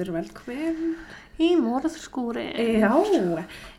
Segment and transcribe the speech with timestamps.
[0.00, 0.94] aftur velkomin.
[1.40, 2.46] Í morðskúri.
[2.80, 2.92] Já,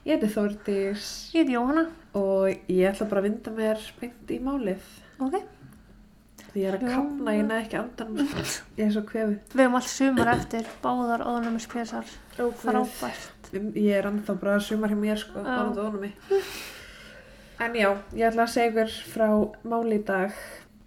[0.06, 1.88] ég heiti Þórdís Ég heiti Jóhanna.
[2.14, 4.84] og ég ætla bara að vinda mér beint í málið.
[5.20, 5.40] Ok.
[6.52, 6.96] Því ég er að Já.
[6.96, 8.18] kapna, ég næ ekki andan,
[8.78, 9.40] ég er svo kvefið.
[9.54, 12.06] Við hefum allt sumar eftir, báðar óðunumis pjæsar.
[12.36, 13.52] Frábært.
[13.74, 16.14] Ég er ennþá bara sumar hjá mér sko, og mig.
[17.60, 19.30] En já, ég ætla að segja ykkur frá
[19.64, 20.34] máli í dag.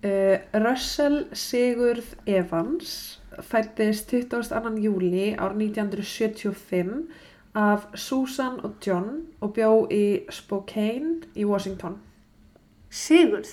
[0.04, 4.78] Uh, Russell Sigurð Evans fættist 22.
[4.84, 7.08] júli ár 1975
[7.54, 11.98] af Susan og John og bjó í Spokane í Washington.
[12.90, 13.50] Sigurð.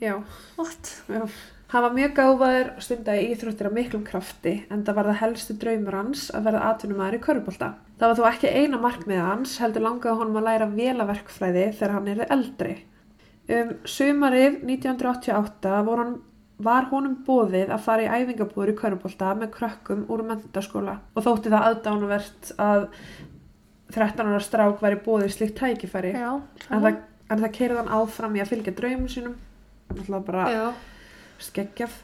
[0.00, 0.22] Já,
[0.58, 1.02] What?
[1.08, 1.28] já.
[1.68, 5.56] Hann var mjög gáfaður og stundaði íþróttir af miklum krafti en það var það helstu
[5.60, 7.68] draumur hans að verða atvinnumæður í körubólta.
[8.00, 12.08] Það var þó ekki eina markmið hans, heldur langaði honum að læra vélaverkfræði þegar hann
[12.14, 12.76] erði eldri.
[13.48, 16.16] Um sumarið 1988 var, hann,
[16.58, 21.52] var honum bóðið að fara í æfingabúður í körubólta með krökkum úr mentaskóla og þótti
[21.52, 22.86] það aðdánuvert að
[23.94, 26.32] 13 ára strák væri bóðið slíkt tækifæri Já.
[26.68, 26.98] en það,
[27.30, 29.36] það keirði hann áfram í að fylgja draumum sínum.
[29.88, 30.64] Náttúrulega bara Já.
[31.46, 32.00] skeggjaf.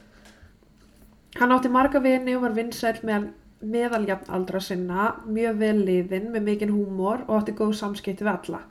[1.40, 3.32] Hann átti marga vini og var vinsæl með
[3.64, 8.62] meðaljafn aldra sinna, mjög vel liðinn með mikinn húmor og átti góð samskipti við alla.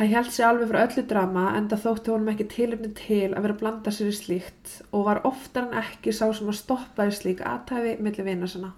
[0.00, 3.42] Hann held sig alveg frá öllu drama en það þótti honum ekki tilöfni til að
[3.44, 7.04] vera að blanda sér í slíkt og var oftar en ekki sá sem að stoppa
[7.04, 8.70] í slík aðtæfi millir vina sinna.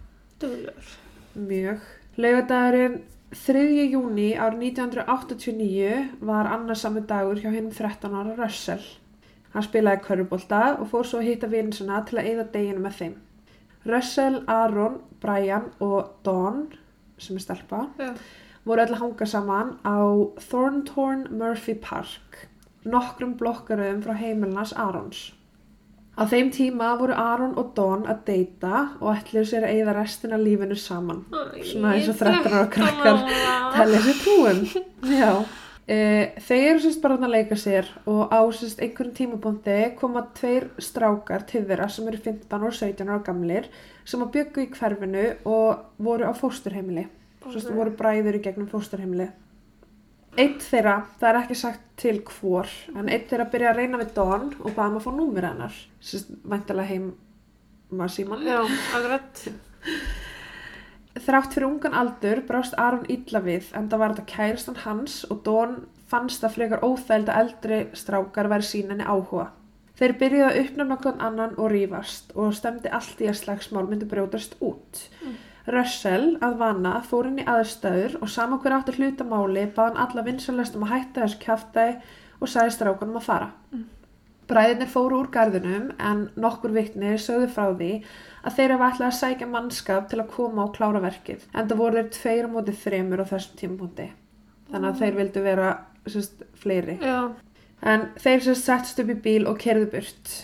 [0.42, 0.88] Duglur.
[1.38, 1.86] Mjög.
[2.18, 2.98] Laugadagurinn
[3.38, 3.62] 3.
[3.92, 8.82] júni ár 1989 var annarsamu dagur hjá hinn 13 ára Russell.
[9.54, 12.98] Hann spilaði körubólta og fór svo að hitta vinn sinna til að eyða deginu með
[12.98, 13.18] þeim.
[13.86, 16.66] Russell, Aaron, Brian og Dawn,
[17.14, 18.10] sem er stelpa, Já.
[18.66, 19.98] Voru öll að hanga saman á
[20.48, 22.46] Thorntorn Murphy Park,
[22.84, 25.30] nokkrum blokkaröðum frá heimilnas Aarons.
[26.12, 30.36] Á þeim tíma voru Aron og Dawn að deyta og ætluðu sér að eyða restina
[30.36, 31.22] lífinu saman.
[31.64, 33.22] Svona eins og 13 ára krakkar
[33.72, 34.60] Telja sér trúum.
[35.08, 35.30] Já.
[35.88, 35.96] E,
[36.44, 41.48] þeir eru sérst bara að leika sér og á sérst einhverjum tímapunkti koma tveir strákar
[41.48, 43.72] til þeirra sem eru 15 og 17 ára gamlir
[44.04, 47.08] sem að byggu í hverfinu og voru á fósturheimili.
[47.50, 47.74] Sérst Ok.
[47.76, 49.30] voru bræður í gegnum fósturheimili.
[50.38, 54.14] Eitt þeirra, það er ekki sagt til hvor, en eitt þeirra byrja að reyna við
[54.14, 55.74] Dawn og baða hann að fá númur hennar.
[56.00, 57.14] Sérst, væntalega heim
[57.92, 58.46] maður síman.
[58.46, 58.62] Já,
[58.96, 59.42] akkurat.
[61.12, 65.42] Þrátt fyrir ungan aldur brást Aron illa við en það var þetta kærastan hans og
[65.44, 65.74] Dawn
[66.08, 69.50] fannst það frekar óþæld að eldri strákar væri sín henni áhuga.
[70.00, 74.08] Þeir byrjuðu að uppnæma hvern annan og rífast og stemdi allt í að slagsmál myndi
[74.08, 75.02] brjótast út.
[75.70, 80.76] Russell að vana fór inn í aðstæður og saman hver átti hlutamáli baðan alla vinsalest
[80.78, 81.98] um að hætta þessu kjaftaði
[82.42, 83.50] og sagði strákunum að fara.
[84.50, 87.92] Bræðinir fóru úr garðinum en nokkur vitnir sögðu frá því
[88.42, 91.46] að þeir hafa ætlað að sækja mannskap til að koma og klára verkið.
[91.54, 94.08] En það voru þeir tveir á móti þremur á þessum tímapunkti.
[94.72, 95.70] Þannig að þeir vildu vera
[96.10, 96.98] sérst, fleiri.
[96.98, 97.18] Já.
[97.82, 100.34] En þeir sérst settst upp í bíl og kerðu burt.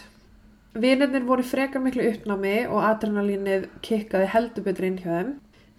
[0.79, 5.33] Vinirnir voru frekar miklu uppnámi og adrenalínið kikkaði heldur betur inn hjá þeim.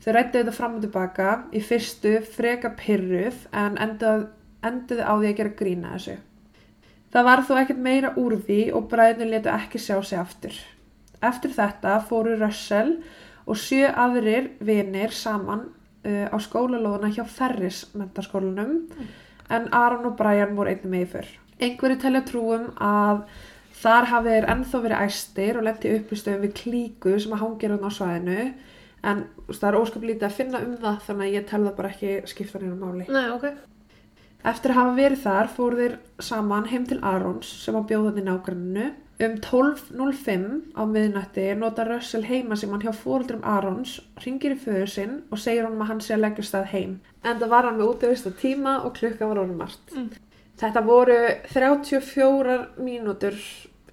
[0.03, 5.37] Þau rættu þetta fram og tilbaka í fyrstu frekar pyrruð en enduðu á því að
[5.37, 6.17] gera grína þessu.
[7.09, 10.55] Það var þó ekkert meira úr því og bræðinu letu ekki sjá sig aftur.
[11.25, 12.97] Eftir þetta fóru Russell
[13.49, 15.65] og sjö aðrir vinir saman
[16.05, 18.83] uh, á skólalóðuna hjá Ferris mentaskólanum
[19.49, 21.31] en Aron og Brian voru einnig með í fyrr.
[21.59, 23.25] Einhverju telja trúum að
[23.79, 27.87] þar hafi þeir ennþá verið æstir og lendi uppistöðum við klíku sem að hangir hann
[27.87, 28.39] á svæðinu
[29.09, 32.15] en það er óskaplítið að finna um það þannig að ég tel það bara ekki
[32.27, 33.05] skipta neina máli.
[33.07, 33.45] Nei, ok.
[34.49, 38.25] Eftir að hafa verið þar fóru þeir saman heim til Arons sem var bjóðan í
[38.27, 38.89] nágranninu.
[39.19, 40.45] Um 12.05
[40.79, 45.41] á miðnætti nota Russell heima sem hann hjá fóruldrum Arons, ringir í föður sinn og
[45.43, 46.93] segir honum að hann sé að leggja stað heim.
[47.27, 49.91] En það var hann með útvist tíma og klukka var orðin margt.
[49.91, 50.07] Mm.
[50.59, 51.17] Þetta voru
[51.51, 53.35] 34 mínútur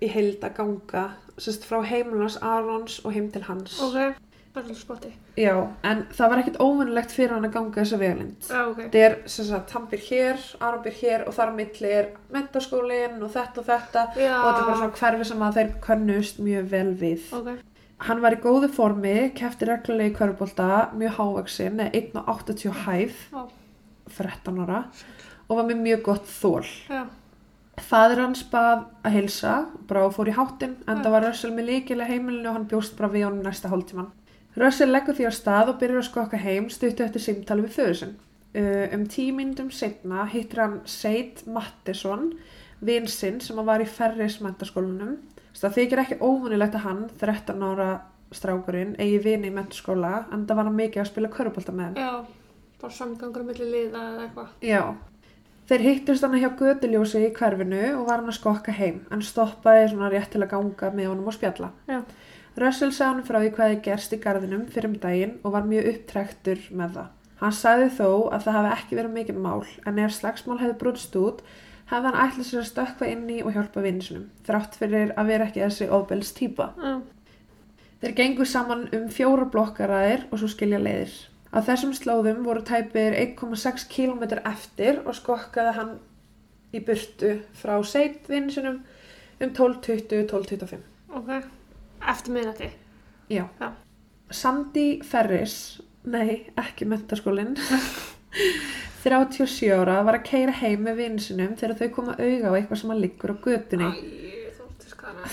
[0.03, 1.05] í heild að ganga
[1.37, 3.79] sérst, frá heimilans Arons og heim til hans.
[3.83, 4.17] Ok.
[4.57, 5.11] Það er spotti.
[5.37, 5.53] Já,
[5.85, 8.47] en það var ekkert óvinnilegt fyrir hann að ganga þessa veglind.
[8.49, 8.79] Já, ok.
[8.87, 12.09] Þetta er sem sagt, hann byr hér, Aron byr hér og þar á milli er
[12.33, 14.31] mentaskólinn og þetta og þetta Já.
[14.39, 17.27] og þetta er bara svona hverfi sem að þeir könnust mjög vel við.
[17.37, 17.51] Ok.
[18.07, 23.45] Hann var í góðu formi, kefti reglulega í hverfbólta, mjög hávaksinn, eða 1,80 hæð, Já.
[24.17, 24.83] 13 ára
[25.47, 26.65] og var með mjög gott þól.
[26.89, 27.05] Já.
[27.76, 29.55] Fadir hans bað að heilsa,
[29.88, 32.96] bara og fór í háttinn, en það var Russell með líkilega heimilinu og hann bjóst
[32.96, 34.08] bara við honum næsta hálftíman.
[34.56, 37.99] Russell leggur því á stað og byrjar að skokka heim stuttu eftir símtali við föður
[38.00, 38.14] sinn.
[38.56, 42.31] Uh, um tíu myndum setna hittir hann Seid Mattisson,
[42.81, 45.19] vinsinn sem hann var í Ferris mentaskólanum.
[45.56, 47.90] Það þykir ekki óvunilegt að hann, 13 ára
[48.34, 52.08] strákurinn eigi vini í mennskóla en það var hann mikið að spila körubólta með þeim.
[52.08, 54.50] Já, bara samgangur millir liða eða eitthvað.
[54.64, 54.82] Já.
[55.67, 59.01] Þeir hittust hann hjá göduljósi í hverfinu og var hann að skokka heim.
[59.11, 61.73] Hann stoppaði svona rétt til að ganga með honum og spjalla.
[61.91, 62.01] Já.
[62.57, 65.67] Russell sagði hann frá því hvað þið gerst í garðinum fyrir um daginn og var
[65.69, 67.11] mjög upptrektur með það.
[67.43, 71.19] Hann sagði þó að það hafi ekki verið mikið mál en ef slagsmál hefði brútst
[71.21, 71.43] út
[71.91, 75.51] hefði hann ætlað sér að stökkva inn í og hjálpa vinsinum þrátt fyrir að vera
[75.51, 76.71] ekki þessi ofbels típa.
[76.81, 76.95] Já.
[78.01, 81.12] Þeir gengu saman um fjóra blokkaraðir og svo skilja leiðir.
[81.55, 85.97] Á þessum slóðum voru tæpir 1,6 km eftir og skokkaði hann
[86.75, 88.83] í burtu frá seitvinsinum
[89.41, 90.83] um 12.20-12.25.
[91.17, 91.33] Ok.
[92.03, 92.71] Eftir minnati.
[93.31, 93.47] Já.
[93.61, 93.73] Já.
[94.31, 97.55] Sandy Ferris, nei, ekki mentaskólinn,
[99.05, 102.95] 37 ára var að keira heim með vinsinum þegar þau koma auga á eitthvað sem
[102.95, 103.91] að liggur á götunni.
[103.93, 105.31] Æ, þótti skara.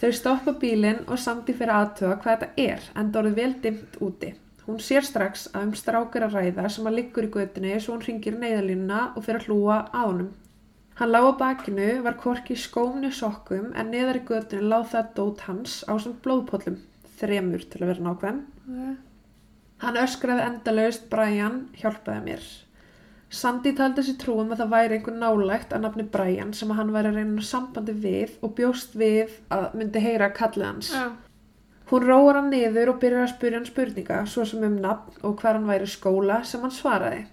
[0.00, 3.98] Þau stoppa bílinn og Sandy fyrir aðtöga hvað þetta er, en það orðið vel dimmt
[4.06, 4.32] úti.
[4.66, 8.06] Hún sér strax að um strákar að ræða sem að liggur í götunni svo hún
[8.06, 10.30] ringir neyðalínuna og fyrir að hlúa á honum.
[11.00, 15.44] Hann lág á bakinu, var korki skómni sokkum en neðar í götunni lág það dót
[15.48, 16.76] hans á sem blóðpóllum,
[17.20, 18.42] þremur til að vera nákvæm.
[18.68, 19.06] Ok.
[19.80, 22.50] Hann öskraði endalaust, Brian, hjálpaði mér.
[23.30, 26.92] Sandy taldi sér trúum að það væri einhver nálægt að nafni Brian sem að hann
[26.92, 30.90] væri reyna sambandi við og bjóst við að myndi heyra kallið hans.
[30.92, 31.06] Já.
[31.90, 35.40] Hún róar hann niður og byrjar að spyrja hann spurninga, svo sem um nafn og
[35.40, 37.24] hvar hann væri skóla sem hann svaraði.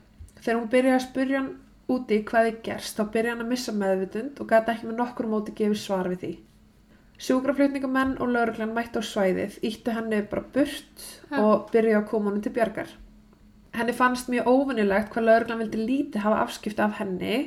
[0.42, 1.52] Þegar hún byrjaði að spyrja hann
[1.94, 5.30] úti hvað þið gerst, þá byrjaði hann að missa meðvitund og gæti ekki með nokkur
[5.30, 6.32] móti gefið svar við því.
[7.28, 11.38] Sjúkraflutningamenn og lauruglan mættu á svæðið, íttu henni bara burt Já.
[11.42, 12.92] og byrjaði að koma honum til bjargar.
[13.78, 17.40] Henni fannst mjög óvinnilegt hvað lauruglan vildi lítið hafa afskipti af henni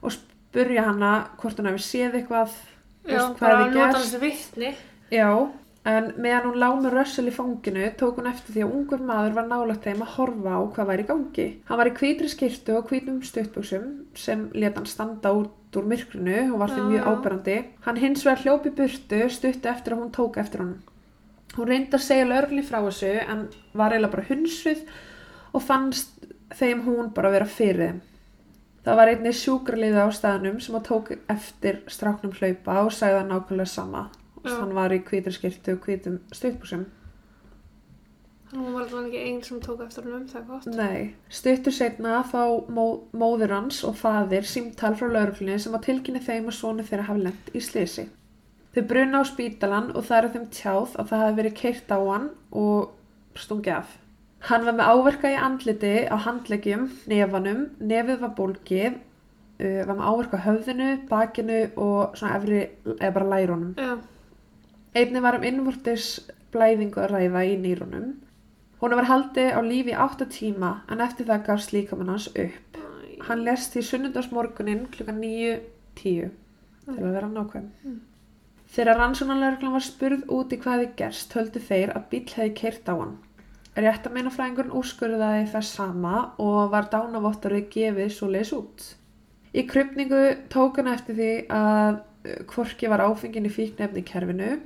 [0.00, 2.56] og spurja hana hvort hún hefði séð eitthvað,
[3.04, 4.00] Já, veist, hvað bara hefði nota gerst.
[4.04, 4.72] þessi vittni.
[5.12, 5.28] Já,
[5.88, 9.36] en meðan hún lá með Russell í fanginu tók hún eftir því að ungur maður
[9.38, 11.46] var nálægt þeim að horfa á hvað væri í gangi.
[11.68, 13.86] Hann var í hvítri skirtu og hvítum stuttbuxum
[14.18, 17.08] sem let hann standa út úr myrkrinu og var því Já, mjög já.
[17.12, 17.56] áberandi.
[17.86, 20.82] Hann hins vegar hljópi burtu stuttu eftir að hún tók eftir honum.
[21.56, 24.84] Hún reyndi að segja lögregli frá þessu en var eiginlega bara hunsuð
[25.56, 28.00] og fannst þeim hún bara vera fyrir þeim.
[28.84, 33.30] Það var einnig sjúkraliða á staðnum sem að tók eftir stráknum hlaupa og sagði það
[33.32, 34.08] nákvæmlega sama.
[34.46, 36.86] Hann var í hvítri skirtu og hvítum stuttbuxum.
[38.48, 40.68] Þannig hún var alveg ekki einn sem tók eftir hennum, það er gott.
[40.72, 42.42] Nei, stuttur setna þá
[42.72, 47.10] mó, móður hans og faðir símtal frá lauruglunni sem var tilkynni þeim að sonu þeirra
[47.10, 48.06] hafi lent í slisi.
[48.72, 51.98] Þau bruna á spítalan og það er þeim tjáð að það hafi verið keirt á
[51.98, 52.28] hann
[52.62, 53.94] og stungi af.
[54.48, 59.00] Hann var með áverka í andliti á handleggjum, nefanum, nefið var bólgið,
[59.60, 63.74] uh, var með áverka á höfðinu, bakinu og svona efri, eða bara lærunum.
[63.76, 63.98] Já.
[64.96, 66.08] Einnig var um innvortis
[66.52, 68.10] blæðingu að ræða í nýrunum.
[68.78, 72.78] Hún var haldið á lífi í átta tíma en eftir það gafst líkamann hans upp.
[73.26, 76.30] Hann lest í sunnundagsmorgunin klukkan 9.10
[76.88, 77.72] til að vera nákvæm.
[77.84, 77.98] Mm.
[78.68, 82.90] Þegar rannsóknarlegurglan var spurð út í hvað þið gerst höldu þeir að bíl hefði keirt
[82.92, 83.16] á hann.
[83.78, 88.84] Réttameinafræðingurinn úrskurðaði það sama og var dánavottarið gefið svo leis út.
[89.54, 94.58] Í krypningu tók hann eftir því að uh, hvorki var áfengin í fíknefni kerfinu.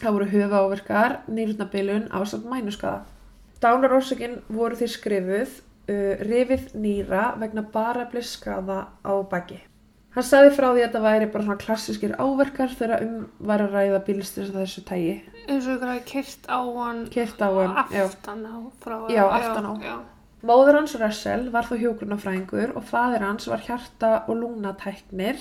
[0.00, 3.02] Það voru höfaáverkar, nýrnabilun ásamt mænuskaða.
[3.60, 5.50] Dánarórsökin voru því skrifuð
[5.90, 9.58] uh, rifið nýra vegna bara skaða á baki.
[10.10, 13.76] Hann sagði frá því að þetta væri bara svona klassískir áverkar þegar um var að
[13.76, 15.12] ræða bílstins af þessu tægi.
[15.46, 18.02] eins og ykkur hafi kyrt á hann Keirt á hann, já.
[18.08, 19.72] aftan á frá Já, aftan á.
[19.84, 19.96] Já,
[20.42, 25.36] Móður hans Russell var þó hjógrunafræðingur og faðir hans var hjarta- og lungnatæknir.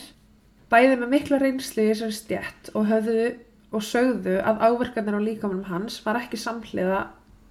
[0.70, 3.30] Bæði með mikla reynslu í þessari stjætt og höfðu
[3.72, 7.08] og sögðu að áverkarnir á líkamunum hans var ekki samhliða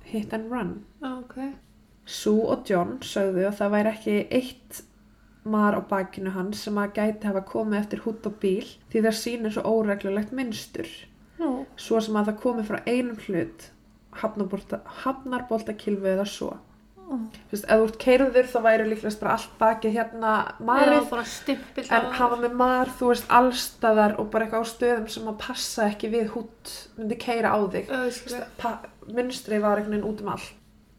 [0.08, 0.84] hit and run.
[1.02, 1.36] já, ok.
[2.08, 4.82] Sue og John sögðu að það væri ekki eitt
[5.44, 9.18] mar á bakinu hans sem að gæti hafa komið eftir hút og bíl því það
[9.20, 10.88] sýnir svo óreglulegt mynstur.
[11.38, 13.68] Nú, Svo sem að það komið frá einum hlut,
[15.04, 16.56] hafnarboltakilfu eða svo.
[17.08, 21.12] Þú veist, ef þú ert keirður þá væri líklegast bara allt bakið hérna marið
[21.88, 25.88] en hafa með mar, þú veist, allstaðar og bara eitthvað á stöðum sem að passa
[25.88, 27.92] ekki við hút myndi keira á þig.
[29.08, 30.54] Munstrið var einhvern veginn út um allt.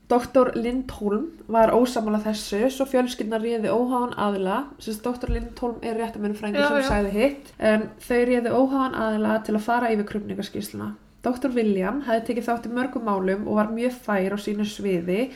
[0.10, 6.64] Doktor Lindholm var ósamála þessu, svo fjölskyldna réði óháðan aðila, sem doktor Lindholm er réttamennfrængur
[6.64, 6.88] Já, sem já.
[6.88, 10.90] sagði hitt, en þau réði óháðan aðila til að fara yfir krupningaskísluna.
[11.22, 15.28] Doktor William hefði tekið þátt í mörgum málum og var mjög fær á sínu sviði,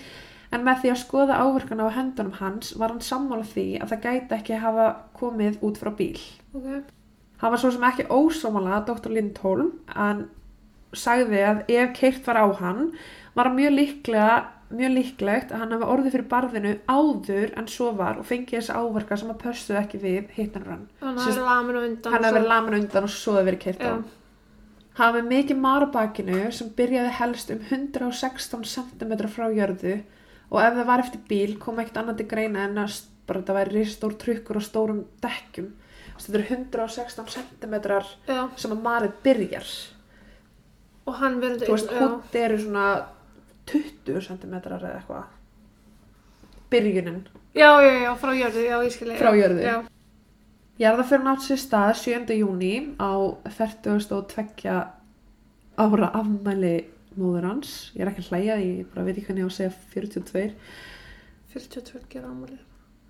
[0.53, 4.03] en með því að skoða áverkana á hendunum hans var hann sammála því að það
[4.07, 6.21] gæti ekki hafa komið út frá bíl.
[6.53, 6.69] Ok.
[7.41, 9.11] Hann var svo sem ekki ósámála Dr.
[9.11, 10.27] Lindholm en
[10.93, 12.91] sagði að ef keirt var á hann
[13.33, 14.35] var hann mjög líklega
[14.73, 18.73] mjög líklegt að hann hafi orðið fyrir barðinu áður en svo var og fengið þess
[18.73, 20.87] áverka sem að pössuðu ekki við hittanrann.
[21.01, 21.19] Að.
[22.09, 23.93] Hann hafi verið lamin undan og svo hafi verið keirt á.
[24.97, 29.99] Hann hafi mikið mar á bakinu sem byrjaði helst um 116 cm frá jörðu
[30.53, 33.55] og ef það var eftir bíl kom ekkert annað til greina en að bara þetta
[33.57, 35.71] væri risastór trukkur og stórum dekkjum.
[36.13, 37.75] Þetta eru 116 cm
[38.29, 38.41] Já.
[38.55, 39.71] sem að marið byrjar.
[41.09, 41.65] Og hann verður...
[41.65, 42.83] Þú veist, hútt eru svona
[43.71, 45.31] 20 cm eða eitthvað.
[46.71, 47.23] Byrjunin.
[47.53, 49.17] Já, já, já, frá jörðu, já, ég skilji.
[49.19, 49.65] Frá jörðu.
[49.65, 49.75] Já,
[50.81, 52.33] Jarðaförin átt sér stað 7.
[52.33, 53.13] júni á
[53.45, 54.73] 42
[55.77, 56.73] ára afmæli
[57.19, 57.73] móður hans.
[57.95, 60.45] Ég er ekki að hlæja, ég bara veit ekki hvernig ég á að segja 42.
[61.53, 62.59] 42 gera ámali.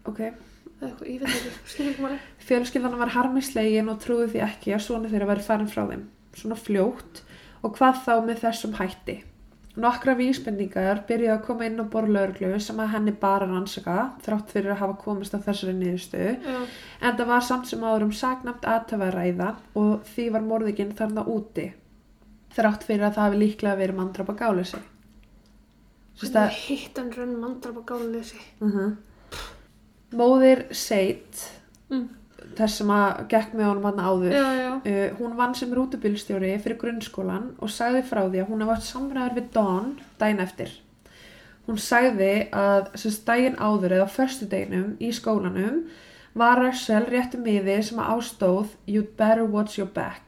[0.09, 0.21] Ok.
[0.23, 2.21] Eða eitthvað, ég veit ekki, skilji ekki máli.
[2.47, 6.07] Fjölskyldan var harmislegin og trúði því ekki að svona þeirra væri farin frá þeim.
[6.35, 7.21] Svona fljótt
[7.63, 9.19] og hvað þá með þessum hætti.
[9.73, 14.75] Nokkra vísbendingar byrjuði að koma inn á borðlaurglu sem að henni bara rannsaka þrátt fyrir
[14.75, 16.59] að hafa komist á þessari niðurstöðu Já,
[17.01, 19.47] en það var samt sem áður um saknamt aðtöfa að ræða
[19.81, 21.71] og því var morðikinn þarna úti
[22.55, 24.81] þrátt fyrir að það hafi líklega verið mandrapa gáleysi.
[26.19, 28.41] Sérst að er hitt en raun mandrapa gáluleysi.
[28.61, 28.91] uh
[30.13, 31.49] móðir Seit
[31.89, 32.09] Mm.
[32.55, 36.59] þess sem að gekk með honum hann áður Já, já, Uh, hún vann sem rútubílstjóri
[36.61, 40.69] fyrir grunnskólan og sagði frá því að hún hafði átt samræður við Dawn daginn eftir.
[41.67, 45.85] Hún sagði að sem daginn áður eða á föstudeginum í skólanum
[46.35, 50.21] var Russell réttu miði sem að ástóð You'd better watch your back.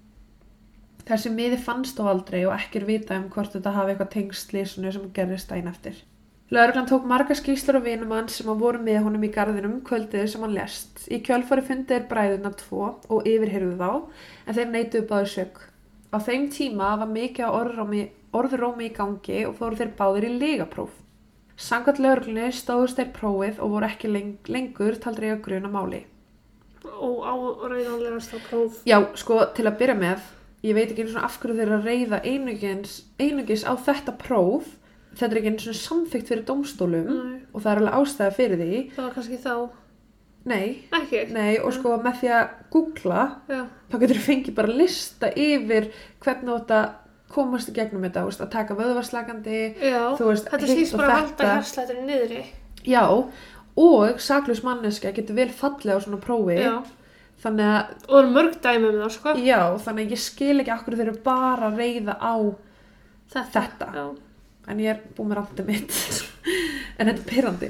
[1.06, 4.50] Þessi miði fannst þó aldrei og ekki er vitað um hvort þetta hafi eitthvað tengst
[4.50, 6.00] slísunu sem gerðist daginn eftir.
[6.54, 10.28] Lörglan tók marga skýslur af vinum hans sem að voru með honum í garðinum kvöldið
[10.30, 11.06] sem hann lest.
[11.10, 13.90] Í kjölfari fundið er bræðuna tvo og yfirheyrðu þá
[14.46, 15.58] en þeir neituðu báðu sök.
[16.14, 18.04] Á þeim tíma var mikið á orðrómi,
[18.38, 20.94] orðrómi í gangi og fóru þeir báðir í legapróf.
[21.58, 26.06] Sangat lörglunni stóðust þeir prófið og voru ekki leng lengur taldri að gruna máli.
[26.86, 28.82] og áræðanlegast á próf.
[28.86, 30.26] Já, sko, til að byrja með,
[30.66, 34.16] ég veit ekki einu svona af hverju þeir eru að reyða einugis, einugis á þetta
[34.22, 34.68] próf.
[35.16, 38.62] Þetta er ekki einu svona samþykkt fyrir dómstólum Nei, og það er alveg ástæða fyrir
[38.62, 38.80] því.
[38.98, 39.56] það var kannski þá.
[40.46, 41.22] Nei, Ekki?
[41.34, 45.88] nei, og sko með því að googla, Já, þá getur þú fengið bara lista yfir
[46.22, 46.92] hvernig að
[47.34, 49.62] komast í gegnum þetta, veist, að taka vöðvarslagandi,
[50.20, 51.56] þú veist, Þetta og bara að halda þetta.
[51.56, 52.44] herslætturinn niðri.
[52.86, 53.02] Já,
[53.82, 56.76] og saklaus manneska getur vel fallið á svona prófi, Já.
[57.44, 59.34] Þannig að, Og það eru mörg dæmi um það, sko.
[59.42, 62.36] já, þannig að ég skil ekki akkur þeir eru bara að reyða á
[63.36, 63.90] þetta.
[63.94, 64.06] Já.
[64.72, 65.98] en ég er búin með randið mitt
[66.98, 67.70] en þetta er pyrrandi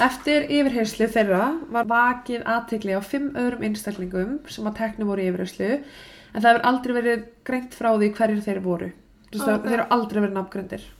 [0.00, 1.42] eftir yfirherslu þeirra
[1.74, 6.66] var vakið aðtegli á fimm öðrum einstaklingum sem að tekni voru yfirherslu en það hefur
[6.70, 9.58] aldrei verið greint frá því hverjir þeir voru okay.
[9.66, 10.99] þeir eru aldrei verið nafngröndir þeir,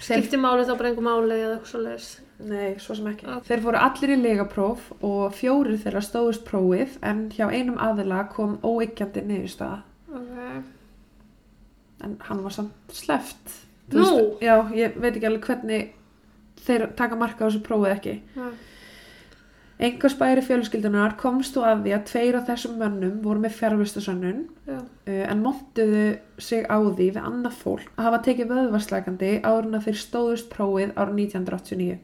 [0.00, 2.08] Skipti máli þá bara einhver máli eða eitthvað svo leiðis.
[2.40, 3.44] nei, svo sem ekki Ok.
[3.50, 8.54] þeir fóru allir í legapróf og fjórir þeirra stóðust prófið en hjá einum aðila kom
[8.64, 10.64] óyggjandi niðurstaða Ok.
[12.04, 13.58] en hann var samt sleft
[13.92, 14.38] Nú?
[14.40, 15.92] já, ég veit ekki alveg hvernig
[16.64, 18.48] þeir taka marka á þessu prófið ekki Já.
[19.80, 24.40] Einhver spæri fjölskyldunar komst þú að því að tveir af þessum mönnum voru með fjárvistusönnun
[24.68, 24.78] Já.
[24.80, 26.02] uh, en montuðu
[26.38, 30.92] sig á því við annað fólk að hafa tekið vöðvarslækandi árun að þeir stóðust prófið
[30.96, 31.96] árið 1989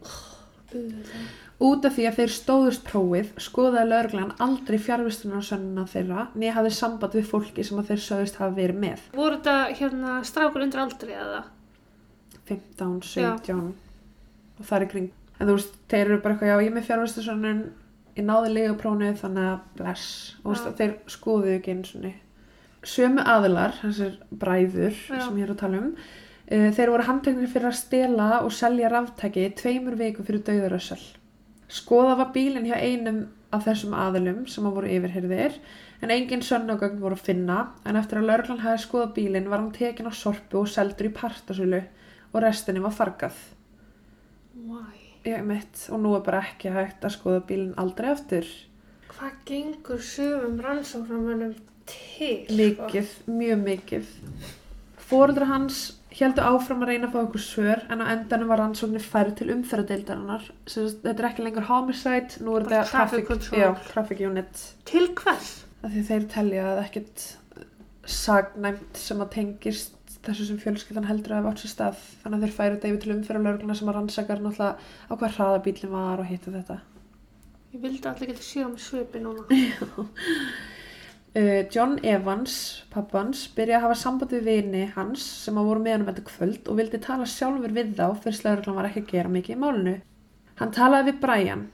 [0.76, 1.26] Auðvitað.
[1.66, 7.14] út af því að þeir stóðust prófið skoðaði lögreglan aldrei fjárvistunarsönnuna þeirra niður hafði samband
[7.16, 11.14] við fólki sem að þeir sögust hafa verið með Voru þetta hérna strákur undir aldri
[11.16, 11.44] eða?
[12.46, 13.62] 15, 17
[14.56, 16.88] og það er kring en þú veist, þeir eru bara eitthvað, já ég er með
[16.90, 17.64] fjárvæstasönnun
[18.16, 20.06] ég náði legaprónu þannig að bless.
[20.42, 22.06] Og þú veist, þeir skoðu ekki eins og
[22.86, 25.20] sömu aðilar, þessir bræður Já.
[25.26, 28.92] sem ég er að tala um uh, þeir voru handteknir fyrir að stela og selja
[28.92, 31.00] ráftæki tveimur vikum fyrir dauðarössal
[31.68, 33.24] skoða var bílinn hjá einum
[33.54, 35.58] af þessum aðilum sem að voru yfirherðir
[36.04, 37.58] en engin sönnagögn voru að finna.
[37.88, 41.14] En eftir að lörglan hafi skoða bílinn var hann tekin á sorpu og seldur í
[41.16, 41.82] partasölu
[42.32, 43.40] og restinni var fargað.
[44.56, 45.05] Why?
[45.30, 48.48] Ég mitt og nú er bara ekki hægt að skoða bílinn aldrei aftur
[49.16, 51.54] Hvað gengur sögum rannsóknarmönnum
[51.88, 52.44] til?
[52.46, 52.56] sko?
[52.88, 54.10] mikið, mjög mikið
[55.06, 55.78] fóreldra hans
[56.16, 59.50] heldur áfram að reyna að fá okkur svör en á endanum var rannsóknir færð til
[59.54, 65.52] umferðadeildarinnar þetta er ekki lengur homicide nú er þetta traffic já, traffic unit Til hvers?
[65.86, 67.26] þeir telja að ekkert
[68.06, 69.95] sagnæmt sem að tengist
[70.28, 73.14] þessu sem fjölskyldan heldur að hafa átt sér stað þannig að þeir færu yfir til
[73.16, 74.76] umferðalörgluna sem að rannsakar náttúrulega
[75.10, 76.78] á hvað hraða bílinn var og hitta þetta
[77.76, 79.44] Ég vildi allir geta séð á mig svipi núna.
[81.36, 82.52] Uh, John Evans,
[82.88, 86.22] pappans, byrjaði að hafa samband við vini hans sem að voru með hann um þetta
[86.30, 89.58] kvöld og vildi tala sjálfur við þá fyrst lauruglan var ekki að gera mikið í
[89.60, 89.92] málinu.
[90.56, 91.66] Hann talaði við Brian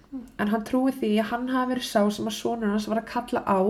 [0.42, 3.12] en hann trúi því að hann hafi verið sá sem að sonur hans var að
[3.12, 3.60] kalla á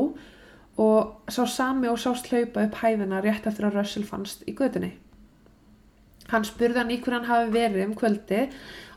[0.80, 4.92] og sá sami og sást hlaupa upp hæðina rétt eftir að Russell fannst í gödunni.
[6.32, 8.46] Hann spurði hann í hver hann hafi verið um kvöldi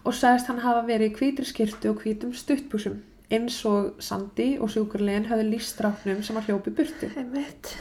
[0.05, 3.01] og sagðist hann hafa verið í hvítri skirtu og hvítum stuttbúsum
[3.33, 6.73] eins og Sandy og sjúkurlegin höfðu líst stráknum sem að hljópi.
[7.17, 7.73] Einmitt.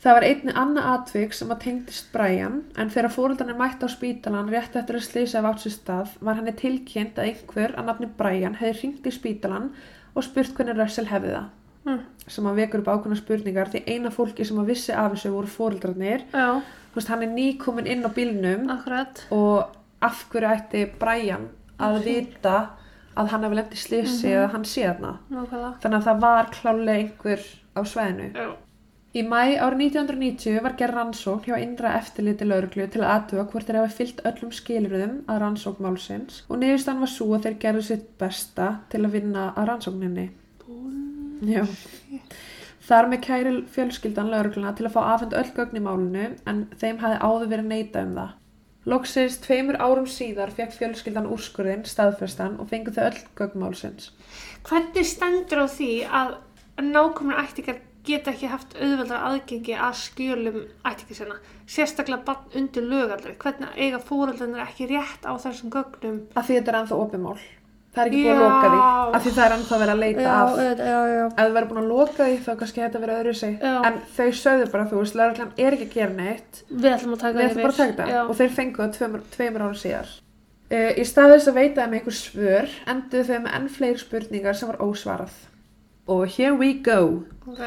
[0.00, 4.48] Það var einni annað atvik sem að tengdist Brian en þegar fóröldanir mætti á spítalan
[4.48, 8.08] rétt eftir að slýsa af átt sér stað var henni tilkynnt að einhver að nafni
[8.16, 9.68] Brian hefði hringt í spítalan
[10.14, 11.59] og spurt hvernig Russell hefði það
[11.90, 12.00] Mm.
[12.30, 15.50] sem að vekur upp ákveðna spurningar því eina fólki sem að vissi af þessu voru
[15.50, 19.24] fóröldrarnir Já, Þú veist, hann er nýkomin inn á bílnum akkurat.
[19.30, 22.56] og af hverju ætti Brian að vita
[23.16, 25.70] að hann hefði lendið slýsi eða hann sé þarna Nákvæmlega.
[25.82, 28.48] þannig að það var klálega einhver á svæðinu Já.
[29.10, 33.66] Í mæ árið 1990 var gerð rannsókn hjá innra eftirliti lauruglu til að aðtuga hvort
[33.66, 37.82] þeir hafa fyllt öllum skilurðum að rannsókn málsins og niðurstann var svo að þeir gerðu
[37.88, 40.28] sitt besta til að vinna að rannsókninni.
[41.40, 41.64] Já.
[42.90, 46.98] Þar með kæri fjölskyldan laurugluna til að fá afhend öll gögn í málinu en þeim
[47.02, 48.32] hafi áður verið neita um það.
[48.90, 54.08] Loksins tveimur árum síðar fekk fjölskyldan úrskurðin staðfestan og fengu þau öll gögn málsins.
[54.66, 56.34] Hvernig stendur á því að
[56.80, 61.38] nákvæmlega ættingar geta ekki haft auðveldar aðgengi að skjölum ættingar sinna?
[61.68, 63.36] Sérstaklega bann undir lögaldri.
[63.38, 66.22] Hvernig eiga fóröldanir ekki rétt á þessum gögnum?
[66.34, 67.38] Af því þetta er ennþá opimál.
[67.90, 68.46] Það er ekki búið að Já.
[68.46, 68.80] loka því.
[69.16, 70.50] Af því það er ennþá verið að leita af.
[70.50, 71.22] auðvitað, já, já.
[71.26, 73.72] ef þau verður búin að loka því þá kannski þetta verið öðru sig Já.
[73.88, 77.22] en þau sögðu bara þú veist, lauruglan er ekki að gera neitt Við ætlum að
[77.24, 78.06] taka við ætlum bara að taka Já.
[78.06, 80.12] þetta og þeir fengu það tveimur, tveimur ára síðar
[80.70, 84.60] uh, í stað þess að veita þeim einhver svör enduðu þau með enn fleiri spurningar
[84.60, 85.34] sem var ósvarað
[86.14, 87.00] og here we go
[87.50, 87.64] Ok.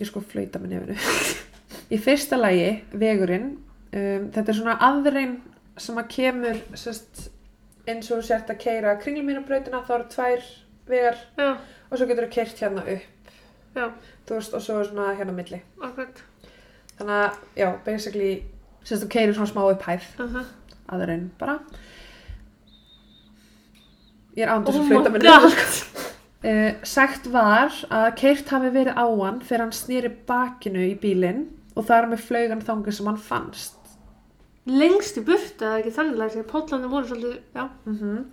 [0.00, 0.96] ég sko flauta með nefnu
[1.94, 3.50] í fyrsta lagi, vegurinn
[3.90, 5.36] um, þetta er svona aðrein
[5.80, 7.28] sem að kemur sest,
[7.88, 10.44] eins og þú sért að keira kringlumínabrautina þá eru tvær
[10.90, 11.56] vegar Já,
[11.90, 13.34] og svo getur þú keirt hérna upp.
[13.76, 13.86] Já,
[14.26, 15.62] þú veist, og svo svona hérna milli.
[15.82, 16.22] Akkurat.
[16.98, 18.42] þannig að, já, basically
[18.84, 20.44] sérst þú keirir svona smá upphæð Uh -huh.
[20.88, 21.58] aðra en bara.
[24.36, 25.52] Ég er ándur sem Oh flauta nefnum
[26.44, 31.48] uh, sagt var að keirt hafi verið á hann þegar hann snýri bakinu í bílinn
[31.76, 33.79] og þar með flaugan þangað sem hann fannst
[34.70, 37.64] Lengst í burtu, eða ekki þannig að pótlandi voru svolítið, já.
[37.86, 38.26] mm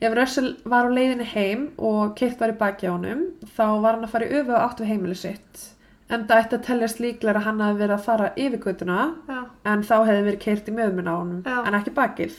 [0.00, 3.24] ef Russell var á leiðinni heim og keirt var í baki á honum
[3.56, 5.64] þá var hann að fara í öfu átt við heimili sitt.
[6.08, 9.82] En það ætti að teljast líklega að hann hafi verið að fara yfir Já, en
[9.84, 11.58] þá hefði verið keirt í möðmuna á honum Já.
[11.66, 12.38] en ekki bakið.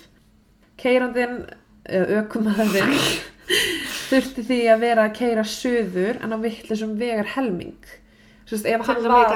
[0.79, 1.35] Keirandinn,
[1.85, 2.95] eða ökumæðurinn
[4.09, 7.75] þurfti því að vera að keira söður en á vittlisum vegar helming
[8.49, 8.65] Sest,
[9.13, 9.27] var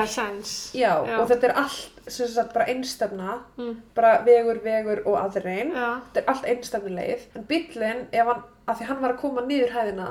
[0.74, 1.18] já, Já.
[1.22, 3.76] og þetta er allt sagt bara einstefna Mm.
[3.96, 5.72] bara vegur, vegur og aðrein
[6.14, 9.72] þetta er allt einstefnulegið en bíllinn, ef hann, að því hann var að koma niður
[9.76, 10.08] hæðina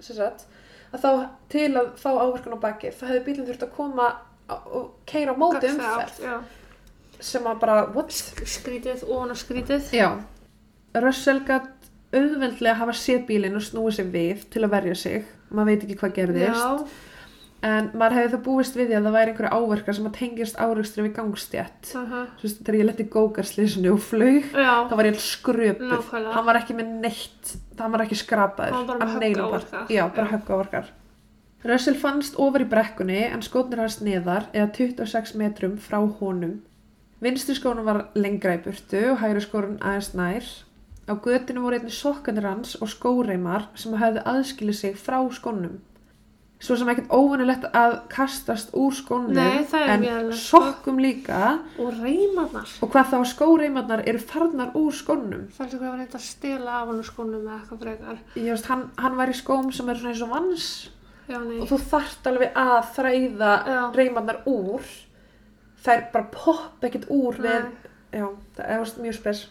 [0.00, 0.44] sagt,
[0.92, 4.10] að þá til að fá áverkun á bakið, þá hefði bílinn þurft að koma
[4.52, 6.42] og keira á móti umferð
[7.22, 8.10] sem að bara, what?
[8.10, 9.92] skrítið, ofan á skrítið.
[9.94, 10.08] Já.
[11.00, 11.70] Russell gætt
[12.12, 15.24] auðveldlega hafa séð bílinn og snúið sig við til að verja sig.
[15.52, 16.58] Maður veit ekki hvað gerðist.
[16.58, 16.86] Já,
[17.62, 20.56] En maður hefði það búist við því að það væri einhverju áverkar sem að tengist
[20.58, 21.92] áreikstri við gangstjætt.
[21.94, 22.24] uh -huh.
[22.38, 25.92] Þú veist, þegar ég leti gókarslýsinu og flög, þá var ég skröpuð.
[25.92, 26.32] Nákvæmlega.
[26.32, 28.72] Hann var ekki með neitt, hann var ekki skrapaður.
[28.72, 30.10] Hann var bara Já.
[30.10, 30.90] höggáverkar.
[31.62, 36.62] Russell fannst ofar í brekkunni en skótnir hans neðar eða 26 metrum frá honum.
[37.22, 40.42] Vinstri skónum var lengra í burtu og hægri skórun aðeins nær.
[41.06, 45.78] Á götinu voru einnig sokkanir hans og skóreimar sem hefðu aðskilið sig frá skónum.
[46.62, 52.70] Svo sem ekkert óvanilegt að kastast úr skónum það er en sokkum líka og reymarnar.
[52.78, 55.48] og hvað þá að skóreimarnar eru farnar úr skónum.
[55.56, 58.20] Það er eitthvað að reynda að stela af hann skónum eða eitthvað frekar.
[58.36, 60.68] Veist, hann, hann var í skóm sem eru svona eins og vans
[61.30, 63.80] Já, og þú þarft alveg að þræða Já.
[63.98, 64.86] reimarnar úr.
[65.82, 67.42] Þær bara popp ekkert úr.
[68.12, 69.46] Já, það er mjög spes.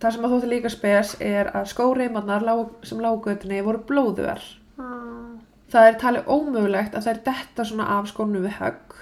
[0.00, 4.42] Það sem að þótti líka spes er að skóreimarnar lá, sem lágötunni voru blóðuver.
[4.76, 5.35] Ah,
[5.76, 8.94] Það er talið ómögulegt að þær detta svona af skónu við högg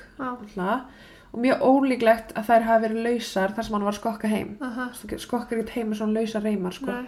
[1.35, 4.51] og mjög ólíklegt að þær hafi verið lausar þar sem hann var skokka heim.
[4.63, 6.99] aha, Skokkar ekkert heim með svona lausa reymar sko.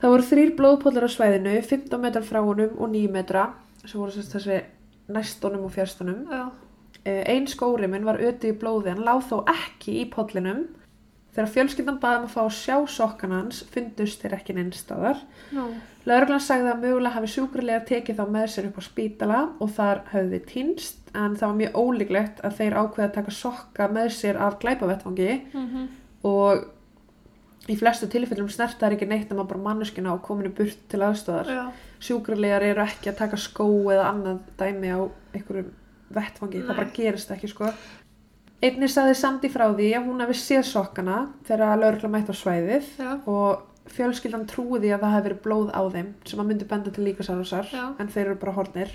[0.00, 3.46] Það voru þrýr blóðpollar á svæðinu, 15 metrar frá honum og 9 metra,
[3.84, 4.62] sem voru sérst þessi
[5.12, 6.24] næstunum og fjarstunum.
[6.32, 6.48] Já,
[7.00, 10.66] Uh, ein skóriminn var ötið í blóði en láð þó ekki í pollinum.
[11.40, 15.22] Þegar fjölskyldan baðum að fá að sjá sokkan hans fundust þeir ekki neinstæðar.
[15.56, 15.62] Nú,
[16.04, 20.02] Lörglan sagði að mögulega hafi sjúkrarlega tekið þá með sér upp á spítala og þar
[20.10, 24.12] höfðu þið týnst en það var mjög ólíklegt að þeir ákveða að taka sokka með
[24.18, 25.88] sér af glæpavettfangi mhm,
[26.28, 31.56] og í flestu tilfellum snertar ekki neitt nema bara manneskina og kominu burt til aðstöðar.
[31.56, 31.64] já,
[32.04, 35.00] Sjúkrarlegar eru ekki að taka skó eða annað dæmi á
[35.32, 35.72] einhverjum
[36.10, 36.78] vettfangi, það Nei.
[36.80, 37.68] bara gerist ekki sko.
[38.60, 41.18] Einnig sagði Sandi frá því að hún hefði séð sokkana
[41.48, 43.62] þegar lörgla mætt á svæðið já, og
[43.94, 47.06] fjölskyldan trúi því að það hefði verið blóð á þeim sem að myndi benda til
[47.06, 47.84] líkasárásar Já.
[47.96, 48.92] en þeir eru bara hornir.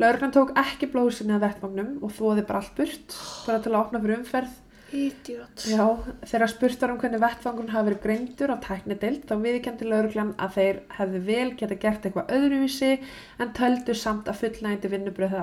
[0.00, 3.16] Lörglan tók ekki blóð sinni að vettvagnum og þóði bara allt burt
[3.48, 4.54] bara til að opna fyrir umferð.
[4.92, 5.66] idiot.
[5.66, 5.84] Já,
[6.28, 10.58] þegar spurt var um hvernig vettvangun hafi verið greindur á tæknidild þá viðkendi lauruglan að
[10.58, 12.90] þeir hefðu vel geta gert eitthvað öðruvísi
[13.40, 15.38] en töldu samt að fullnægindi vinnubröð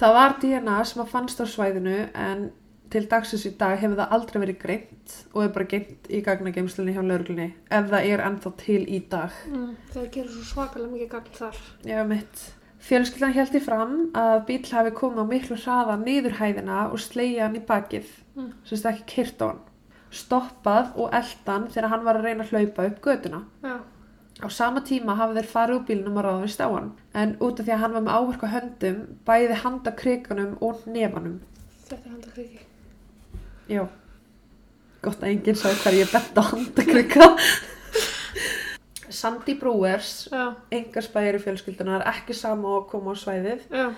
[0.00, 2.46] það var DNA sem að fannst á svæðinu en
[2.90, 6.94] til dagsins í dag hefur það aldrei verið greint og er bara geimt í gagnageimslunni
[6.96, 9.36] hjá lauruglunni ef það er ennþá til í dag.
[9.46, 11.60] Mm, það gerir svo svakalega mikið gagn þar.
[11.86, 12.42] Já, mitt.
[12.80, 17.46] Fjölskyldan held í fram að bíl hafi komið á miklu hraða niður hæðina og slegja
[17.46, 18.52] hann í bakið, Mm.
[18.64, 19.60] sem þetta ekki kyrt á hann.
[20.10, 23.42] Stoppað og eldan þegar hann var að reyna að hlaupa upp göduna.
[23.62, 23.76] Já,
[24.40, 27.66] Á sama tíma hafa þeir farið úr bílnum og ráðist á hann, en út af
[27.66, 31.40] því að hann var með áverku á höndum, bæði handa kriganum og nefanum.
[31.88, 32.62] þetta er handakriki.
[33.68, 33.82] Já,
[35.02, 37.28] gott að enginn sá hver ég betta handa krika.
[39.20, 40.30] Sandy Brewers,
[40.70, 43.68] engarspæri fjölskyldunar, ekki sama og koma á svæðið.
[43.68, 43.92] já,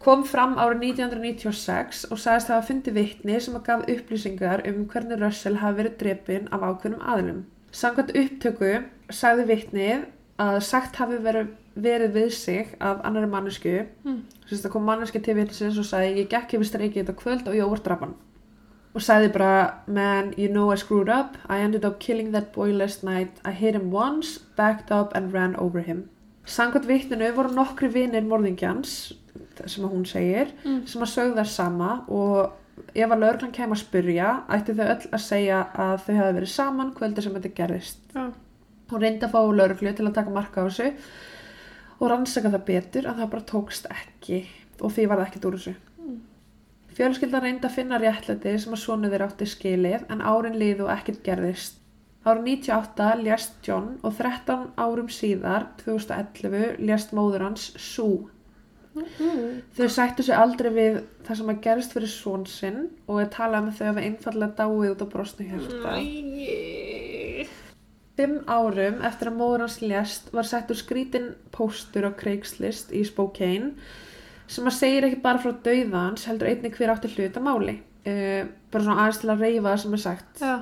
[0.00, 5.20] kom fram árið 1996 og sagðist hafa fundið vitni sem að gaf upplýsingar um hvernig
[5.20, 7.44] Russell hafi verið drepinn af ákveðnum aðlum.
[7.70, 8.72] Samkvæmt upptöku
[9.10, 10.04] sagði vitnið
[10.40, 14.22] að sagt hafi verið, verið við sig af annari mannesku Mm.
[14.46, 17.54] sem það kom manneski til vitnisins og sagði ég gekk yfir streikið þetta kvöld og
[17.54, 18.14] ég var drapan
[18.94, 21.36] og sagði bara man you know I screwed up.
[21.48, 23.30] I ended up killing that boy last night.
[23.44, 26.08] I hit him once, backed up and ran over him.
[26.44, 29.12] Samkvæmt vitninu voru nokkri vinir morðingjans
[29.66, 30.86] sem að hún segir Mm.
[30.86, 32.50] sem að sögðu þar sama og
[32.96, 36.48] ef að lögreglan kemur að spurja ætti þau öll að segja að þau hafi verið
[36.48, 37.98] saman kvöldi sem þetta gerðist.
[38.14, 38.32] Já,
[38.90, 40.90] hún reyndi að fá lögreglu til að taka marka á þessu
[42.00, 44.40] og rannsaka það betur en það bara tókst ekki
[44.80, 46.16] og því var það ekkert úr þessu Mm.
[46.96, 50.94] fjölskyldan reyndi að finna réttlæti sem að svonu þeir átti skilið en árin liðu og
[50.94, 51.76] ekkert gerðist
[52.24, 58.28] árið 98 lést John og 13 árum síðar 2011 lést móður hans Sue
[58.94, 59.60] mm.
[59.76, 63.68] Þau sættu sig aldrei við það sem að gerist fyrir svon sinn og er talað
[63.68, 65.94] með þau að einfallega dáið út á brosnu hjarta.
[65.94, 66.00] Æ,
[68.20, 73.70] Fimm árum eftir að móður hans lést var settur skrítin póstur á Craigslist í Spokane
[74.50, 77.76] sem að segir ekki bara frá dauðans heldur einnig hver átti hlut að máli.
[78.04, 80.40] Uh, bara svona aðeins til að reyfa það sem er sagt.
[80.42, 80.54] já,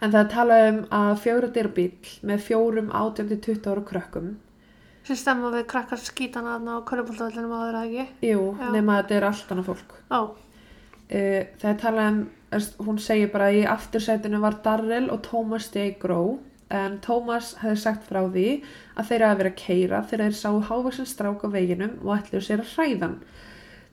[0.00, 4.30] En það talað um að fjóra dyrbíl með fjórum 18-20 ára krökkum.
[5.04, 8.06] sem stemma við krakkar skítana þarna á körubóltavellinu áður að ekki.
[8.30, 8.70] Jú, Já.
[8.72, 9.94] nema að þetta er allt annað fólk.
[11.10, 12.20] Uh, það talað um,
[12.86, 15.96] hún segir bara að í aftursætinu var Darrell og Thomas J.
[15.98, 16.38] Grow
[16.70, 18.46] en Thomas hefði sagt frá því
[18.94, 22.46] að þeir hafi verið að keira þegar þeir sáu hávaksin strák á veginum og ætluðu
[22.46, 23.16] sér að hræðan.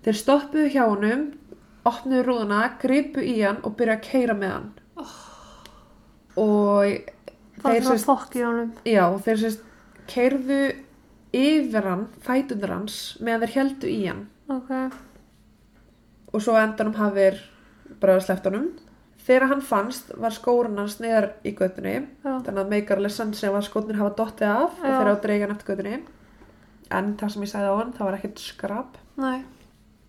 [0.05, 1.23] Þeir stoppuðu hjá honum,
[1.87, 4.69] opnuðu rúðuna, gripu í hann og byrjuðu að keira með hann.
[6.37, 7.13] Og
[7.63, 8.11] það þeir sérst,
[8.85, 9.63] já, þeir sérst
[10.07, 10.61] keirðu
[11.37, 14.69] yfir hann, fætundur hans, meðan þeir heldu í hann Ok,
[16.31, 17.41] og svo endanum hafið
[17.99, 18.69] bara sleppt honum.
[19.27, 23.33] Þegar hann fannst var skórun hans neðar í göttunni já, þannig að meikar alveg sann
[23.35, 24.93] sem að skórnir hafa dottið af og Já.
[24.93, 25.97] þeir á dreigan eftir göttunni
[26.95, 28.99] en það sem ég sagði á hann, það var ekkert skrap.
[29.19, 29.33] næ,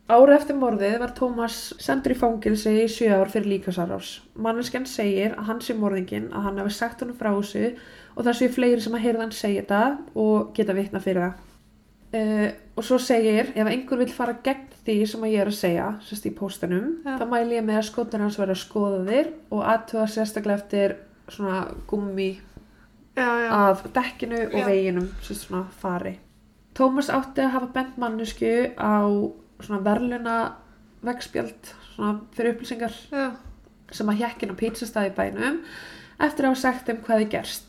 [0.09, 4.23] Ári eftir morðið var Tómas sendur í fangilsi í sjö ár fyrir líkasarás.
[4.41, 7.75] Manneskjan segir að hann sé morðingin, að hann hafi sagt honum frá þessu
[8.15, 9.83] og það séu fleiri sem að heyrða hann segja þetta
[10.25, 11.45] og geta vitna fyrir það.
[12.09, 15.59] Uh, og svo segir, ef einhver vil fara gegn því sem að ég er að
[15.59, 17.19] segja, sérst í póstunum, Já.
[17.21, 20.95] þá mæli ég með að skotur hans verða skoðaðir og aðtöða sérstaklega eftir
[21.29, 21.59] svona
[21.91, 22.31] gummi
[23.19, 26.15] já, já, af dekkinu og veginum sem svona fari.
[26.79, 29.05] Tómas átti að hafa bent mannesku á
[29.61, 30.39] svona verðluna
[31.05, 32.95] vegspjald svona fyrir upplýsingar
[33.93, 35.63] sem að hjekkin á pizzastæði í bænum
[36.19, 37.68] eftir að hafa sagt um hvað þið gerst.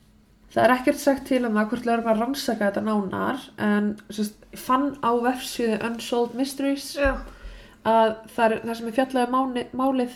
[0.49, 4.39] Það er ekkert sagt til um það hvort lögur maður rannsaka þetta nánar en sérst,
[4.57, 7.12] fann á vefsíðu Unsolved Mysteries já,
[7.85, 10.15] að það, er, það sem er fjallaði máli, málið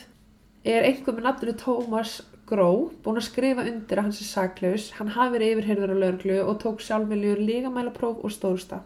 [0.73, 2.15] er einhver með nafninu Tómas
[2.49, 2.71] Gró
[3.05, 4.89] búinn að skrifa undir að hann sé saklaus.
[4.97, 8.81] Hann hafi verið yfirheyrður á lögreglu og tók sjálfviljur lígamælapróf og stóðsta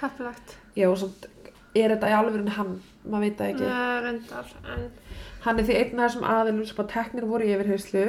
[0.00, 0.56] heppilegt.
[0.76, 1.28] já og samt
[1.76, 2.80] er þetta í alveg hann?
[3.04, 3.68] Maður veit það ekki.
[3.68, 4.88] Nei, reyndar, en
[5.44, 8.04] Hann er því einn af þessum aðilum sem að teknir voru í yfirheyslu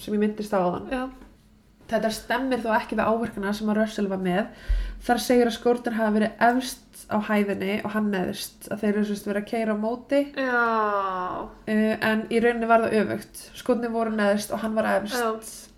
[0.00, 0.88] sem ég myndist á þann.
[0.90, 1.02] já,
[1.90, 4.46] Þetta stemmir þó ekki við áverkana sem að Russell var með.
[5.04, 8.68] Þar segir að skórnir hafa verið efst á hæðinni og hann neðist.
[8.72, 10.62] Að þeir eru sérst verið að keira á móti já,
[11.44, 13.42] uh, en í rauninni var það öfugt.
[13.60, 15.20] Skórnir voru neðist og hann var efst.
[15.20, 15.70] já,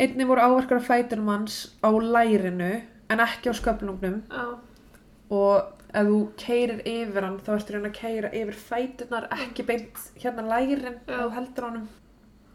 [0.00, 2.72] Einni voru áverkar af fætunum hans á lærinu
[3.12, 4.46] en ekki á sköflungnum já,
[5.30, 10.00] og ef þú keirir yfir hann þá ertu raun að keira yfir fætunar ekki beint
[10.18, 10.90] hérna lærin Já.
[11.06, 11.84] ef þú heldur honum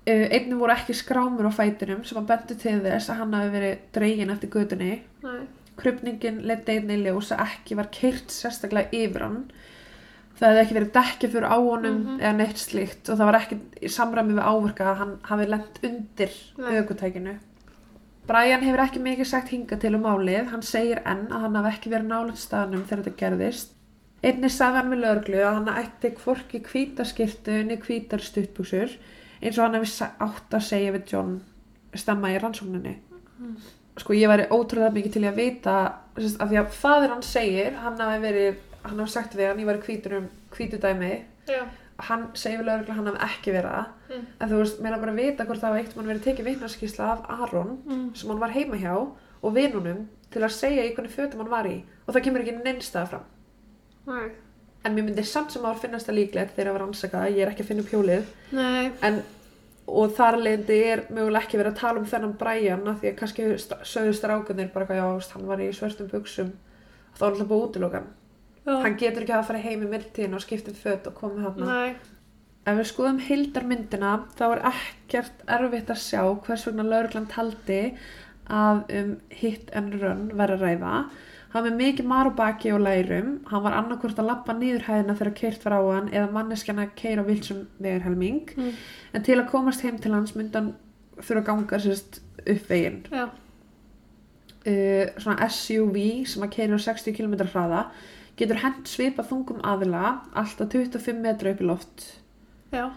[0.09, 3.81] einnig voru ekki skrámur á fætunum sem að bentu til þess að hann hafi verið
[3.95, 4.91] dregin eftir gödunni
[5.23, 5.41] nei,
[5.79, 9.41] krupningin leti einnig í ljós að ekki var keirt sérstaklega yfir hann.
[10.39, 12.19] Það hefði ekki verið dekkið fyrir á honum Mhm.
[12.19, 15.79] eða neitt slíkt og það var ekki í samræmi við áverka að hann hafi lent
[15.83, 17.37] undir aukutækinu
[18.29, 20.49] Brian hefur ekki mikið sagt hinga til um málið.
[20.51, 23.71] Hann segir enn að hann hafi ekki verið nálega staðnum þegar þetta gerðist.
[24.23, 26.11] Einnig sagði hann við lögreglu að hann ætti
[27.87, 28.89] hvítar stuttbúsur
[29.41, 31.35] eins og hann hefði átt að segja við John
[31.97, 32.95] stemma í rannsókninni.
[33.99, 35.75] Sko ég væri ótrúlega mikið til að vita
[36.17, 39.61] sérst, af því að fadir hann segir hann hafi verið, hann hafi sagt við hann
[39.61, 41.11] ég væri hvítur um hvítudæmi
[41.49, 41.63] já,
[42.07, 43.89] hann segir lögreglu að hann hafi ekki verið það.
[44.09, 44.27] Mm.
[44.39, 46.49] en þú veist, mér er bara að vita hvort það var eitt mann verið tekið
[46.49, 50.93] vitnarskísla af Aron mm, sem hann var heima hjá og vinunum til að segja í
[50.93, 51.79] hvernig fötum hann var í.
[52.05, 53.27] Og það kemur ekki neinstað fram.
[54.09, 54.29] Nei,
[54.85, 57.51] en mér myndi samt sem ár finnast það líklegt þegar að var ansaka, ég er
[57.51, 58.31] ekki að finna upp hjólið.
[59.09, 59.21] En
[59.89, 63.47] og þar leindi er mögulega ekki verið að tala um þennan Brian því að kannski
[63.57, 66.51] sögðu strákunir bara eitthvað, já, veist, hann var í svörstum buksum
[67.17, 68.07] þá er alltaf búið útilokan
[68.69, 68.97] hann.
[69.01, 71.95] Getur ekki að fara heim í mildtíðin og skipta um föt og koma hann
[72.69, 77.81] ef við skoðum hildarmyndina þá er ekkert erfitt að sjá hvers vegna lauruglan taldi
[78.49, 80.93] að um hit and run verið að ræða
[81.53, 83.31] hann með mikið mar á baki og lærum.
[83.49, 86.95] Hann var annarkvort að lappa niður hæðina þegar keirt var á hann eða manneskjana að
[86.99, 88.53] keira vilsum vegarhelming.
[88.55, 88.71] Mm,
[89.17, 90.73] en til að komast heim til hans myndi hann
[91.17, 93.01] þurfa að ganga sérst upp veginn.
[94.59, 97.85] Uh, svona SUV sem að keira á 60 km hraða
[98.39, 102.05] getur hent svipa þungum aðila alltaf 25 metra upp í loft.
[102.71, 102.91] Já,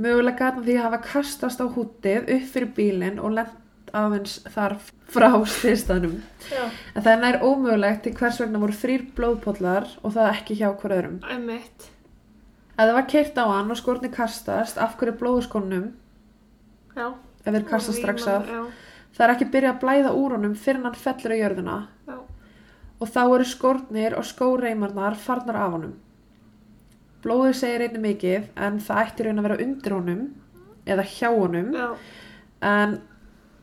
[0.00, 3.59] mögulega gatan því að hafa kastast á hútið upp fyrir bílinn og lent
[3.96, 4.76] aðeins þar
[5.10, 6.18] frá styrstaðnum
[6.50, 10.58] já, en það er nær ómögulegt til hvers vegna voru þrýr blóðpollar og það ekki
[10.60, 11.16] hjá hver öðrum.
[11.26, 11.88] Einmitt,
[12.76, 15.88] ef það var keirt á hann og skórni kastast af hverju blóðuskonnum
[16.96, 17.08] já,
[17.44, 18.46] ef þeir kastast strax af.
[18.46, 18.62] já,
[19.16, 22.16] það er ekki byrjað að blæða úr honum fyrir hann fellur á jörðuna já,
[23.00, 25.98] og þá eru skórnir og skóreimarnar farnar af honum.
[27.20, 30.20] Blóðið segir einnig mikið en það ætti í raun að vera undir honum
[30.88, 31.72] eða hjá honum.
[31.76, 31.88] Já,
[32.70, 32.94] en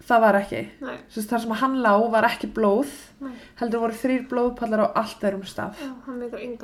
[0.07, 0.61] það var ekki.
[1.11, 2.91] Sess, þar sem hann lá var ekki blóð,
[3.23, 5.81] nei, heldur voru þrýr blóðpallar á allt öðrum stað.
[5.83, 5.89] já,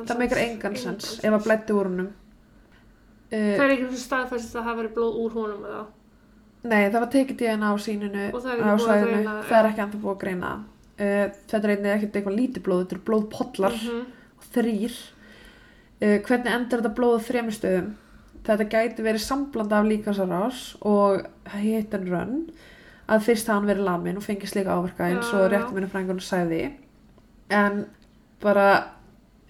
[0.03, 2.11] Það meikar engan sens ef að blætti úr honum.
[3.33, 5.83] Það er ekki þessi staðfæst að það hafi verið blóð úr honum eða?
[6.63, 9.57] nei, það var tekið DNA á síninu Og það er ekki búið að greina, Það
[9.59, 10.51] er ekki ennþá búið að greina.
[10.93, 13.75] Uh, þetta er einnig ekkert eitthvað lítið blóð, þetta eru blóðpollar.
[13.81, 14.05] Mhm,
[14.53, 17.89] þrýr uh, hvernig endar þetta blóð á þremur stöðum
[18.43, 21.25] þetta gæti verið samblanda af líkasarás og
[21.57, 22.33] hit and run
[23.13, 26.63] að fyrst hann verið lamin og fengið slíka áverka eins og réttuminu frængun sagði.
[27.49, 27.85] En
[28.41, 28.67] bara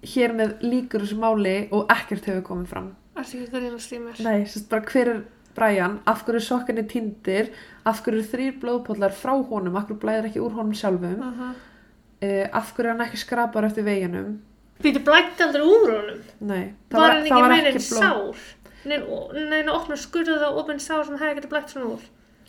[0.04, 2.90] hér með líkur þessu máli og ekkert hefur komið fram.
[3.16, 5.22] Ekki nei, bara hver er
[5.54, 7.52] Brian, af hverju sokkinni tindir
[7.86, 9.76] af hverju þrýr blóðpollar frá honum?
[9.78, 11.20] Af hverju blæðir ekki úr honum sjálfum?
[11.22, 11.54] Uh -huh.
[12.26, 14.42] uh, af hverju er hann ekki skrapar eftir veginum?
[14.84, 16.20] Býtu blætti aldrei úr honum?
[16.40, 18.36] nei, Var hann ekki meira en blóð- sár?
[18.86, 22.02] Neina opna skurðað og opna sár sem hefði getið blætt svona úr?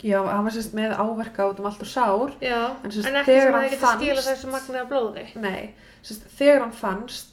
[0.05, 2.33] Já, hann var sérst með áverka út um allt og sár.
[2.43, 5.23] Já, En en, sem sagt, ekki sem hann hefði getið skila fannst- þessu magnaða blóði.
[5.41, 5.73] Nei,
[6.05, 7.31] sérst, þegar hann fannst,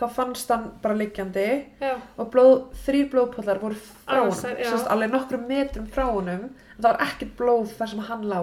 [0.00, 1.44] þá fannst hann bara liggjandi
[1.80, 4.64] Já, og blóð, þrýr blóðpollar voru frá já.
[4.72, 8.40] Sérst, alveg nokkrum metrum frá honum, en það var ekkert blóð þar sem hann lá.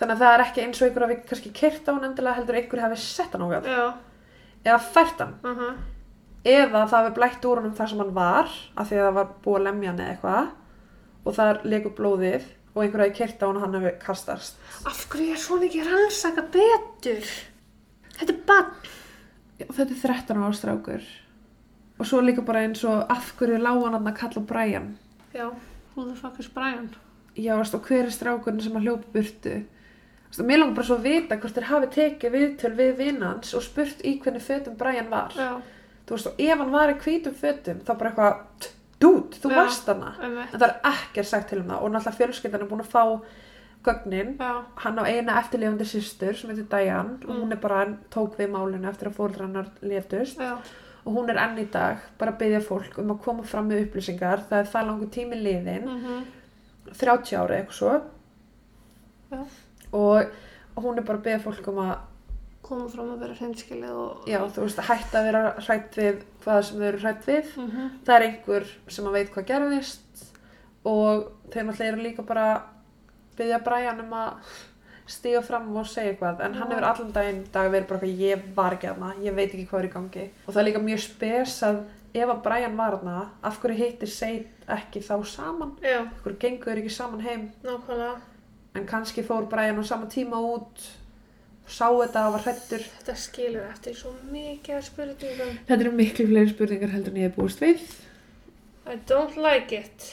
[0.00, 2.56] Þannig að það er ekki eins og einhver hafi kannski kyrt á hann endilega heldur
[2.58, 3.68] einhver hafi sett hann á hann
[4.64, 5.76] eða fært hann uh -huh.
[6.44, 9.28] eða það hafi blætt úr honum þar sem hann var af því að það var
[9.44, 10.48] búið að lemja hann eða eitthvað
[11.24, 14.56] og þar legur blóðið og einhver kyrt á hann og hann hafi kastast.
[14.88, 17.26] Af hverju er svona ekki rannsaka betur?
[18.18, 18.72] Þetta er bann.
[19.62, 21.04] Þetta er 13 ára strákur
[22.02, 24.88] og svo líka bara eins og af hverju lág hann að kalla Brian
[25.34, 25.52] Já,
[25.94, 26.90] who the fuck is Brian?
[27.36, 29.52] já veist, og hver er strákurinn sem að hljópa burtu
[30.32, 33.62] og mér langar bara svo að vita hvort þeir hafi tekið viðtöl við vinnans og
[33.62, 35.60] spurt í hvernig fötum Brian var Já,
[36.08, 38.68] þú veist og ef hann var í hvítum fötum þá bara eitthvað,
[39.32, 39.56] dút, þú Já.
[39.56, 40.52] varst hana einmitt.
[40.54, 41.82] en það er ekkert sagt til um það.
[41.82, 43.20] Og náttúrulega fjölskyldan er búin að fá
[43.82, 44.36] gögnin.
[44.38, 44.52] Já,
[44.84, 47.18] hann á eina eftirlifandi systur sem heitir Diane.
[47.26, 47.40] Og Mm.
[47.42, 50.38] hún er bara tók við málinu eftir að létust.
[50.38, 50.58] Já,
[51.04, 53.86] og hún er enn í dag bara að byggja fólk um að koma fram með
[53.88, 54.44] upplýsingar.
[54.48, 56.24] Það er það langur tími liðin Mhm.
[56.92, 58.02] 30 ári eitthvað svo.
[59.92, 60.24] Og
[60.76, 61.98] hún er bara að byggja fólk um að
[62.72, 64.26] Koma fram að vera hreinskilið og...
[64.32, 67.88] já, þú veist, hætta að vera hrætt við hvað sem þau eru hrætt við Mhm.
[68.06, 70.26] það er einhver sem að veit hvað gerðist
[70.88, 72.46] og þeir náttúrulega eru líka bara
[73.36, 74.54] byggja Brian um að
[75.12, 76.74] stíga fram og segja eitthvað en hann Já.
[76.76, 79.82] hefur allan daginn dag verið bara eitthvað ég var ekki aðna, ég veit ekki hvað
[79.82, 81.80] er í gangi og það er líka mjög spes að
[82.14, 86.38] ef að Brian var aðna, af hverju hittir Seid ekki þá saman Já, af hverju
[86.44, 88.16] gengur þeir ekki saman heim nákvæmlega.
[88.74, 90.86] en kannski fór Brian á sama tíma út
[91.72, 95.52] sá þetta og var hrættur Þetta skilur eftir svo mikið af spurningum.
[95.68, 97.86] þetta eru miklu fleiri spurningar heldur en ég hef búist við
[98.92, 100.08] I don't like it.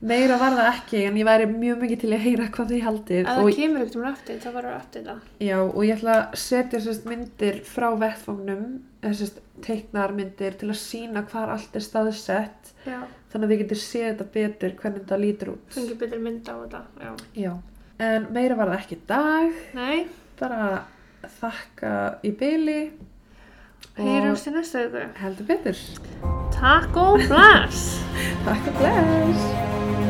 [0.00, 3.18] meira var það ekki en ég væri mjög mikið til að heyra hvað þið haldið
[3.20, 5.18] En það kemur ekkert um eftir, það verður eftir það.
[5.44, 8.62] Já, og ég ætla að setja sérst myndir frá vettfangnum,
[9.04, 13.00] sérst teiknar myndir til að sína hvar allt er staðsett, Já,
[13.32, 15.66] þannig að þið getur séð þetta betur hvernig þetta lítur út.
[15.76, 17.12] fengið betur mynd á þetta, já.
[17.44, 17.52] Já.
[18.00, 20.06] En meira var það ekki dag, Nei,
[20.40, 20.62] bara
[21.28, 22.80] þakka í byli
[24.00, 25.06] heyrjumst í næsta viku.
[25.20, 25.82] heldur betur.
[26.56, 27.98] Takk og bless!
[28.46, 30.09] Takk og bless!